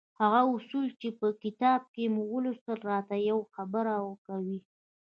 هغه 0.21 0.41
اصول 0.55 0.85
چې 1.01 1.09
په 1.19 1.27
دې 1.31 1.37
کتاب 1.43 1.81
کې 1.93 2.03
مو 2.13 2.23
ولوستل 2.33 2.79
را 2.89 2.99
ته 3.09 3.15
يوه 3.29 3.45
خبره 3.55 3.93
کوي. 4.27 4.59